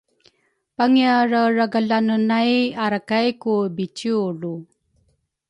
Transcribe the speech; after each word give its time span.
pangiaraeragelane 0.75 2.15
nay 2.29 2.51
arakay 2.85 3.27
ku 3.41 3.53
biciwlu 3.75 4.53